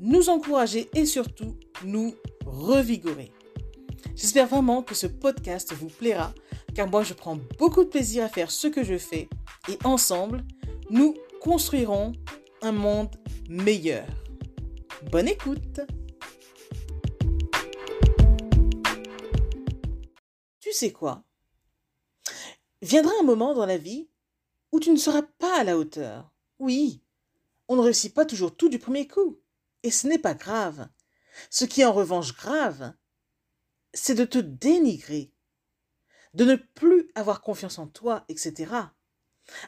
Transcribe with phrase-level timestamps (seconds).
[0.00, 2.14] nous encourager et surtout nous
[2.46, 3.32] revigorer.
[4.14, 6.32] J'espère vraiment que ce podcast vous plaira,
[6.74, 9.28] car moi je prends beaucoup de plaisir à faire ce que je fais
[9.68, 10.44] et ensemble,
[10.90, 12.12] nous construirons
[12.62, 13.14] un monde
[13.48, 14.06] meilleur.
[15.10, 15.80] Bonne écoute
[20.60, 21.24] Tu sais quoi?
[22.82, 24.08] Viendra un moment dans la vie
[24.72, 26.30] où tu ne seras pas à la hauteur.
[26.58, 27.02] Oui,
[27.68, 29.38] on ne réussit pas toujours tout du premier coup.
[29.82, 30.88] Et ce n'est pas grave.
[31.50, 32.94] Ce qui est en revanche grave,
[33.94, 35.32] c'est de te dénigrer,
[36.34, 38.72] de ne plus avoir confiance en toi, etc.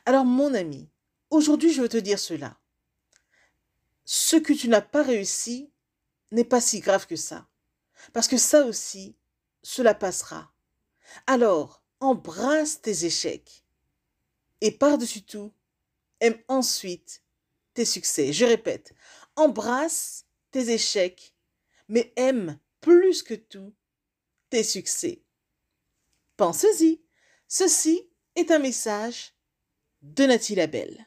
[0.05, 0.91] Alors mon ami,
[1.31, 2.59] aujourd'hui je veux te dire cela.
[4.05, 5.73] Ce que tu n'as pas réussi
[6.33, 7.49] n'est pas si grave que ça.
[8.13, 9.17] Parce que ça aussi,
[9.63, 10.53] cela passera.
[11.27, 13.65] Alors, embrasse tes échecs.
[14.61, 15.53] Et par-dessus tout,
[16.21, 17.23] aime ensuite
[17.75, 18.33] tes succès.
[18.33, 18.95] Je répète,
[19.41, 21.35] embrasse tes échecs,
[21.89, 23.73] mais aime plus que tout
[24.51, 25.23] tes succès.
[26.37, 27.01] Pense-y,
[27.49, 29.35] ceci est un message
[30.03, 31.07] de Nathalie Labelle.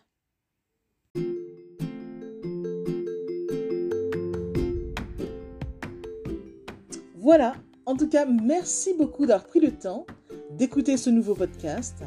[7.15, 10.05] Voilà, en tout cas, merci beaucoup d'avoir pris le temps
[10.51, 12.03] d'écouter ce nouveau podcast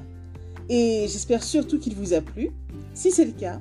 [0.69, 2.51] et j'espère surtout qu'il vous a plu.
[2.95, 3.61] Si c'est le cas,